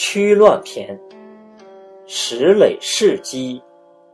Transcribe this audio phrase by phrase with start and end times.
[0.00, 0.96] 趋乱篇，
[2.06, 3.60] 石垒势基，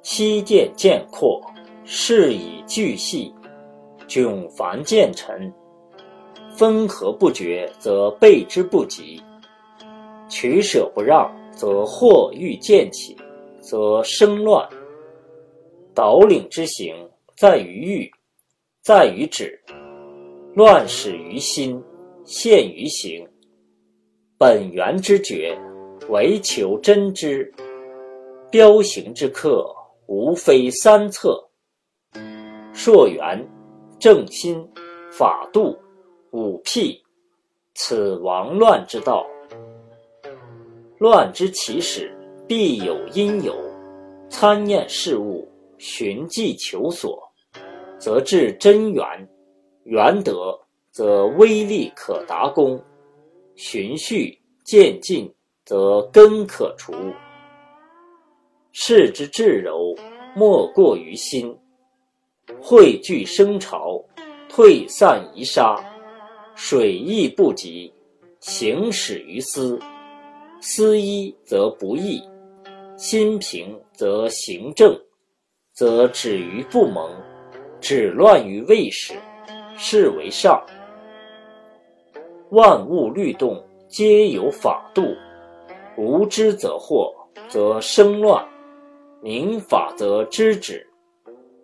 [0.00, 1.42] 溪涧渐阔，
[1.84, 3.34] 势以巨细，
[4.06, 5.52] 迥繁渐沉。
[6.56, 9.20] 分合不绝，则备之不及；
[10.28, 13.16] 取舍不让，则祸欲渐起，
[13.58, 14.64] 则生乱。
[15.92, 16.94] 导领之行，
[17.36, 18.10] 在于欲，
[18.82, 19.60] 在于止。
[20.54, 21.82] 乱始于心，
[22.24, 23.26] 现于行。
[24.38, 25.56] 本源之绝，
[26.08, 27.52] 唯求真知。
[28.50, 29.74] 标行之客，
[30.06, 31.42] 无非三策：
[32.74, 33.48] 溯源、
[33.98, 34.68] 正心、
[35.10, 35.76] 法度、
[36.32, 37.02] 五辟。
[37.74, 39.26] 此亡乱之道。
[40.98, 42.14] 乱之起始，
[42.46, 43.54] 必有因由。
[44.28, 45.48] 参验事物，
[45.78, 47.22] 寻迹求索，
[47.98, 49.04] 则至真源。
[49.84, 50.58] 源德
[50.90, 52.78] 则威力可达功，
[53.56, 55.32] 循序渐进
[55.64, 56.92] 则根可除。
[58.72, 59.94] 事之至柔，
[60.34, 61.56] 莫过于心。
[62.60, 64.02] 汇聚生潮，
[64.48, 65.76] 退散移沙，
[66.54, 67.92] 水易不及，
[68.40, 69.78] 行始于思。
[70.60, 72.22] 思一则不易，
[72.96, 74.96] 心平则行正，
[75.72, 77.10] 则止于不萌，
[77.80, 79.14] 止乱于未始。
[79.76, 80.64] 是为上。
[82.50, 85.02] 万物律动，皆有法度。
[85.96, 87.12] 无知则惑，
[87.48, 88.42] 则生乱；
[89.20, 90.86] 明法则知止，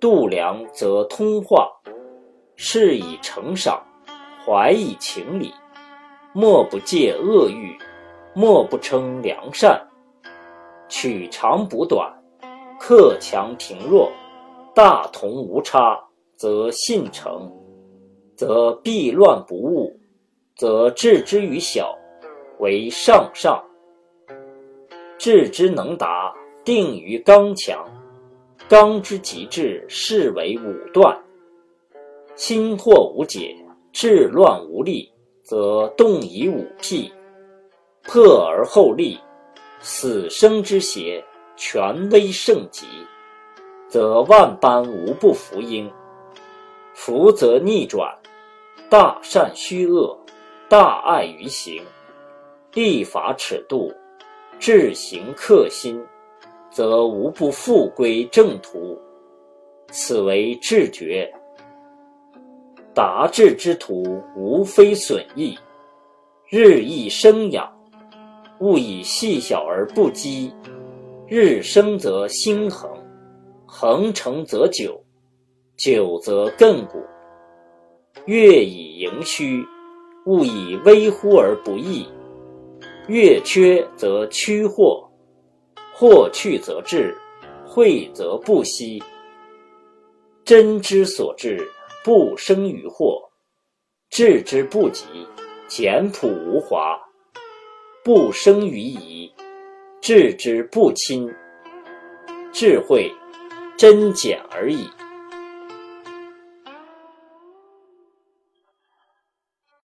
[0.00, 1.70] 度量则通化。
[2.56, 3.82] 是以诚赏，
[4.44, 5.52] 怀以情理。
[6.32, 7.76] 莫不戒恶欲，
[8.34, 9.80] 莫不称良善。
[10.88, 12.12] 取长补短，
[12.78, 14.10] 克强平弱，
[14.74, 15.98] 大同无差，
[16.36, 17.50] 则信诚。
[18.36, 19.92] 则避乱不误，
[20.56, 21.96] 则置之于小，
[22.58, 23.62] 为上上；
[25.24, 26.34] 智之能达，
[26.66, 27.82] 定于刚强。
[28.68, 31.18] 刚之极致，是为武断。
[32.36, 33.56] 心惑无解，
[33.90, 35.10] 治乱无力，
[35.42, 37.10] 则动以武辟，
[38.02, 39.18] 破而后立。
[39.80, 41.24] 死生之邪，
[41.56, 42.84] 权威盛极，
[43.88, 45.90] 则万般无不服膺。
[46.92, 48.14] 福则逆转。
[48.90, 50.14] 大善虚恶，
[50.68, 51.82] 大爱于行，
[52.74, 53.90] 立法尺度，
[54.58, 56.00] 志行克心，
[56.70, 58.98] 则无不复归正途。
[59.90, 61.30] 此为智觉。
[62.94, 65.58] 达志之徒，无非损益，
[66.48, 67.70] 日益生养，
[68.60, 70.52] 勿以细小而不积。
[71.26, 72.90] 日生则心恒，
[73.66, 75.02] 恒成则久，
[75.76, 77.02] 久则亘古。
[78.26, 79.64] 月以盈虚，
[80.26, 82.06] 勿以微乎而不易；
[83.06, 85.06] 月缺则趋祸，
[85.92, 87.14] 祸去则至，
[87.66, 89.02] 惠则不息。
[90.42, 91.60] 真之所至，
[92.02, 93.20] 不生于祸；
[94.08, 95.04] 治之不及，
[95.68, 96.98] 简朴无华，
[98.02, 99.30] 不生于疑；
[100.00, 101.30] 治之不亲，
[102.52, 103.12] 智慧
[103.76, 104.88] 真简而已。